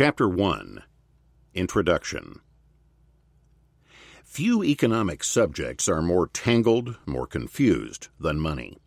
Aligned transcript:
Chapter 0.00 0.28
1 0.28 0.84
Introduction 1.54 2.38
Few 4.22 4.62
economic 4.62 5.24
subjects 5.24 5.88
are 5.88 6.00
more 6.00 6.28
tangled, 6.28 6.96
more 7.04 7.26
confused 7.26 8.06
than 8.20 8.38
money. 8.38 8.78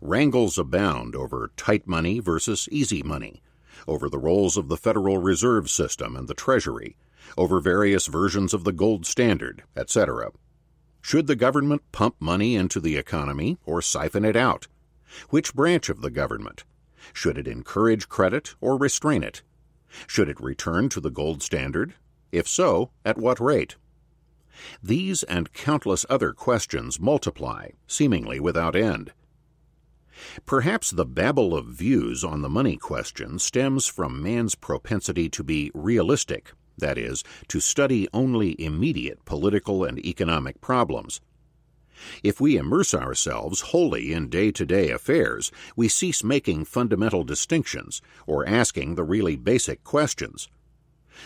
Wrangles 0.00 0.56
abound 0.56 1.14
over 1.14 1.52
tight 1.58 1.86
money 1.86 2.18
versus 2.18 2.66
easy 2.72 3.02
money, 3.02 3.42
over 3.86 4.08
the 4.08 4.16
roles 4.18 4.56
of 4.56 4.68
the 4.68 4.78
Federal 4.78 5.18
Reserve 5.18 5.68
System 5.68 6.16
and 6.16 6.26
the 6.28 6.32
Treasury, 6.32 6.96
over 7.36 7.60
various 7.60 8.06
versions 8.06 8.54
of 8.54 8.64
the 8.64 8.72
gold 8.72 9.04
standard, 9.04 9.64
etc. 9.76 10.30
Should 11.02 11.26
the 11.26 11.36
government 11.36 11.82
pump 11.92 12.16
money 12.18 12.56
into 12.56 12.80
the 12.80 12.96
economy 12.96 13.58
or 13.66 13.82
siphon 13.82 14.24
it 14.24 14.36
out? 14.36 14.66
Which 15.28 15.52
branch 15.52 15.90
of 15.90 16.00
the 16.00 16.10
government? 16.10 16.64
Should 17.12 17.36
it 17.36 17.46
encourage 17.46 18.08
credit 18.08 18.54
or 18.62 18.78
restrain 18.78 19.22
it? 19.22 19.42
Should 20.06 20.28
it 20.28 20.40
return 20.40 20.88
to 20.90 21.00
the 21.00 21.10
gold 21.10 21.42
standard? 21.42 21.94
If 22.30 22.48
so, 22.48 22.90
at 23.04 23.18
what 23.18 23.40
rate? 23.40 23.76
These 24.82 25.22
and 25.24 25.52
countless 25.52 26.04
other 26.08 26.32
questions 26.32 27.00
multiply, 27.00 27.70
seemingly 27.86 28.40
without 28.40 28.76
end. 28.76 29.12
Perhaps 30.46 30.90
the 30.90 31.06
babble 31.06 31.56
of 31.56 31.66
views 31.66 32.22
on 32.22 32.42
the 32.42 32.48
money 32.48 32.76
question 32.76 33.38
stems 33.38 33.86
from 33.86 34.22
man's 34.22 34.54
propensity 34.54 35.28
to 35.30 35.42
be 35.42 35.70
realistic, 35.74 36.52
that 36.78 36.98
is, 36.98 37.24
to 37.48 37.60
study 37.60 38.08
only 38.12 38.60
immediate 38.62 39.24
political 39.24 39.84
and 39.84 39.98
economic 40.04 40.60
problems. 40.60 41.20
If 42.22 42.40
we 42.40 42.56
immerse 42.56 42.94
ourselves 42.94 43.60
wholly 43.60 44.12
in 44.12 44.28
day 44.28 44.50
to 44.52 44.64
day 44.64 44.90
affairs, 44.90 45.50
we 45.76 45.88
cease 45.88 46.24
making 46.24 46.64
fundamental 46.64 47.24
distinctions 47.24 48.02
or 48.26 48.48
asking 48.48 48.94
the 48.94 49.04
really 49.04 49.36
basic 49.36 49.84
questions. 49.84 50.48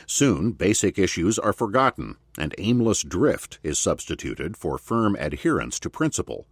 Soon, 0.07 0.53
basic 0.53 0.99
issues 0.99 1.39
are 1.39 1.53
forgotten, 1.53 2.17
and 2.37 2.55
aimless 2.59 3.03
drift 3.03 3.59
is 3.63 3.79
substituted 3.79 4.57
for 4.57 4.79
firm 4.79 5.17
adherence 5.19 5.79
to 5.81 5.91
principle. 5.91 6.47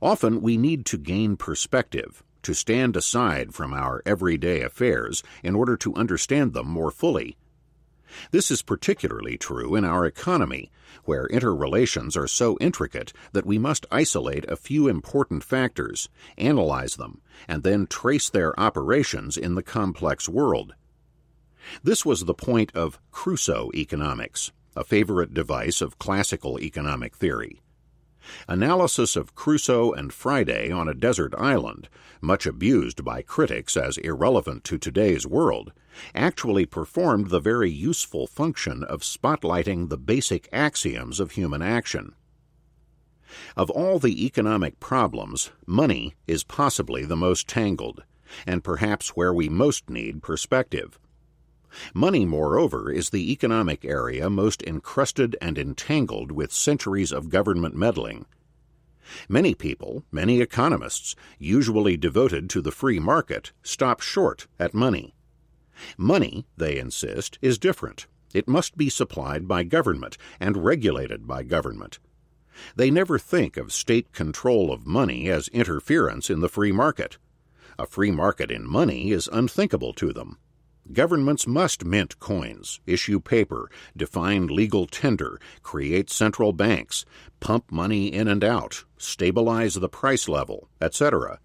Often 0.00 0.42
we 0.42 0.56
need 0.56 0.86
to 0.86 0.98
gain 0.98 1.36
perspective, 1.36 2.22
to 2.42 2.54
stand 2.54 2.96
aside 2.96 3.54
from 3.54 3.72
our 3.72 4.02
everyday 4.06 4.62
affairs 4.62 5.22
in 5.42 5.54
order 5.54 5.76
to 5.78 5.94
understand 5.94 6.52
them 6.52 6.68
more 6.68 6.90
fully. 6.90 7.36
This 8.30 8.50
is 8.50 8.62
particularly 8.62 9.36
true 9.36 9.74
in 9.74 9.84
our 9.84 10.06
economy, 10.06 10.70
where 11.04 11.26
interrelations 11.26 12.16
are 12.16 12.26
so 12.26 12.56
intricate 12.60 13.12
that 13.32 13.46
we 13.46 13.58
must 13.58 13.86
isolate 13.90 14.44
a 14.48 14.56
few 14.56 14.88
important 14.88 15.44
factors, 15.44 16.08
analyze 16.38 16.96
them, 16.96 17.20
and 17.48 17.62
then 17.62 17.86
trace 17.86 18.30
their 18.30 18.58
operations 18.58 19.36
in 19.36 19.54
the 19.54 19.62
complex 19.62 20.28
world. 20.28 20.74
This 21.82 22.04
was 22.04 22.24
the 22.24 22.34
point 22.34 22.74
of 22.74 23.00
Crusoe 23.10 23.70
economics, 23.74 24.52
a 24.76 24.84
favorite 24.84 25.34
device 25.34 25.80
of 25.80 25.98
classical 25.98 26.60
economic 26.60 27.16
theory. 27.16 27.60
Analysis 28.48 29.16
of 29.16 29.34
Crusoe 29.34 29.92
and 29.92 30.12
Friday 30.12 30.70
on 30.70 30.88
a 30.88 30.94
desert 30.94 31.34
island, 31.36 31.88
much 32.20 32.46
abused 32.46 33.04
by 33.04 33.22
critics 33.22 33.76
as 33.76 33.98
irrelevant 33.98 34.64
to 34.64 34.78
today's 34.78 35.26
world, 35.26 35.72
actually 36.14 36.66
performed 36.66 37.30
the 37.30 37.40
very 37.40 37.70
useful 37.70 38.26
function 38.26 38.82
of 38.84 39.02
spotlighting 39.02 39.88
the 39.88 39.98
basic 39.98 40.48
axioms 40.52 41.20
of 41.20 41.32
human 41.32 41.62
action. 41.62 42.14
Of 43.56 43.70
all 43.70 43.98
the 43.98 44.24
economic 44.24 44.80
problems, 44.80 45.50
money 45.66 46.14
is 46.26 46.44
possibly 46.44 47.04
the 47.04 47.16
most 47.16 47.48
tangled, 47.48 48.04
and 48.46 48.64
perhaps 48.64 49.10
where 49.10 49.32
we 49.32 49.48
most 49.48 49.90
need 49.90 50.22
perspective. 50.22 50.98
Money, 51.94 52.24
moreover, 52.24 52.90
is 52.90 53.10
the 53.10 53.32
economic 53.32 53.84
area 53.84 54.30
most 54.30 54.62
encrusted 54.62 55.36
and 55.40 55.58
entangled 55.58 56.32
with 56.32 56.52
centuries 56.52 57.12
of 57.12 57.28
government 57.28 57.74
meddling. 57.74 58.26
Many 59.28 59.54
people, 59.54 60.04
many 60.10 60.40
economists, 60.40 61.14
usually 61.38 61.96
devoted 61.96 62.50
to 62.50 62.60
the 62.60 62.72
free 62.72 62.98
market, 62.98 63.52
stop 63.62 64.00
short 64.00 64.46
at 64.58 64.74
money. 64.74 65.14
Money, 65.96 66.46
they 66.56 66.78
insist, 66.78 67.38
is 67.42 67.58
different. 67.58 68.06
It 68.34 68.48
must 68.48 68.76
be 68.76 68.88
supplied 68.88 69.46
by 69.46 69.62
government 69.62 70.18
and 70.40 70.64
regulated 70.64 71.26
by 71.26 71.42
government. 71.42 71.98
They 72.74 72.90
never 72.90 73.18
think 73.18 73.56
of 73.56 73.72
state 73.72 74.12
control 74.12 74.72
of 74.72 74.86
money 74.86 75.28
as 75.28 75.48
interference 75.48 76.30
in 76.30 76.40
the 76.40 76.48
free 76.48 76.72
market. 76.72 77.18
A 77.78 77.86
free 77.86 78.10
market 78.10 78.50
in 78.50 78.66
money 78.66 79.10
is 79.10 79.28
unthinkable 79.30 79.92
to 79.94 80.12
them. 80.12 80.38
Governments 80.92 81.48
must 81.48 81.84
mint 81.84 82.18
coins, 82.20 82.80
issue 82.86 83.18
paper, 83.18 83.68
define 83.96 84.46
legal 84.46 84.86
tender, 84.86 85.40
create 85.62 86.10
central 86.10 86.52
banks, 86.52 87.04
pump 87.40 87.72
money 87.72 88.06
in 88.06 88.28
and 88.28 88.44
out, 88.44 88.84
stabilize 88.96 89.74
the 89.74 89.88
price 89.88 90.28
level, 90.28 90.68
etc. 90.80 91.40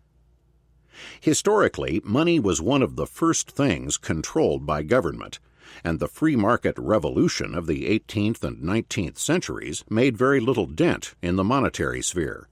Historically, 1.19 2.01
money 2.03 2.39
was 2.39 2.61
one 2.61 2.83
of 2.83 2.95
the 2.95 3.07
first 3.07 3.49
things 3.49 3.97
controlled 3.97 4.67
by 4.67 4.83
government, 4.83 5.39
and 5.83 5.99
the 5.99 6.07
free 6.07 6.35
market 6.35 6.77
revolution 6.77 7.55
of 7.55 7.65
the 7.65 7.85
18th 7.85 8.43
and 8.43 8.61
19th 8.61 9.17
centuries 9.17 9.83
made 9.89 10.15
very 10.17 10.39
little 10.39 10.67
dent 10.67 11.15
in 11.21 11.35
the 11.35 11.43
monetary 11.43 12.03
sphere. 12.03 12.47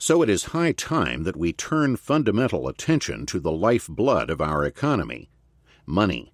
So 0.00 0.22
it 0.22 0.30
is 0.30 0.46
high 0.46 0.72
time 0.72 1.22
that 1.22 1.36
we 1.36 1.52
turn 1.52 1.94
fundamental 1.94 2.66
attention 2.66 3.24
to 3.26 3.38
the 3.38 3.52
lifeblood 3.52 4.30
of 4.30 4.40
our 4.40 4.64
economy 4.64 5.28
money. 5.86 6.32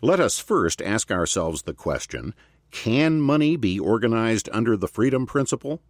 Let 0.00 0.20
us 0.20 0.38
first 0.38 0.80
ask 0.80 1.10
ourselves 1.10 1.62
the 1.62 1.74
question 1.74 2.34
can 2.70 3.20
money 3.20 3.56
be 3.56 3.78
organized 3.78 4.48
under 4.52 4.76
the 4.76 4.88
freedom 4.88 5.26
principle? 5.26 5.80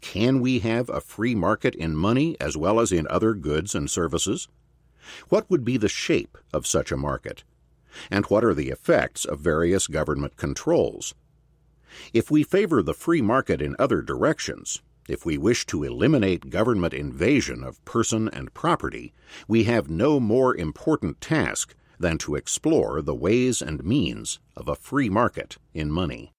Can 0.00 0.40
we 0.40 0.60
have 0.60 0.88
a 0.88 1.00
free 1.00 1.34
market 1.34 1.74
in 1.74 1.96
money 1.96 2.36
as 2.40 2.56
well 2.56 2.80
as 2.80 2.92
in 2.92 3.06
other 3.08 3.34
goods 3.34 3.74
and 3.74 3.90
services? 3.90 4.48
What 5.28 5.48
would 5.50 5.64
be 5.64 5.76
the 5.76 5.88
shape 5.88 6.36
of 6.52 6.66
such 6.66 6.92
a 6.92 6.96
market? 6.96 7.44
And 8.10 8.26
what 8.26 8.44
are 8.44 8.54
the 8.54 8.68
effects 8.68 9.24
of 9.24 9.40
various 9.40 9.86
government 9.86 10.36
controls? 10.36 11.14
If 12.12 12.30
we 12.30 12.42
favor 12.42 12.82
the 12.82 12.94
free 12.94 13.22
market 13.22 13.62
in 13.62 13.74
other 13.78 14.02
directions, 14.02 14.82
if 15.08 15.24
we 15.24 15.38
wish 15.38 15.64
to 15.66 15.84
eliminate 15.84 16.50
government 16.50 16.92
invasion 16.92 17.64
of 17.64 17.82
person 17.86 18.28
and 18.28 18.52
property, 18.52 19.14
we 19.48 19.64
have 19.64 19.88
no 19.88 20.20
more 20.20 20.54
important 20.54 21.20
task 21.20 21.74
than 21.98 22.18
to 22.18 22.34
explore 22.34 23.02
the 23.02 23.14
ways 23.14 23.60
and 23.60 23.84
means 23.84 24.38
of 24.56 24.68
a 24.68 24.76
free 24.76 25.08
market 25.08 25.56
in 25.74 25.90
money. 25.90 26.32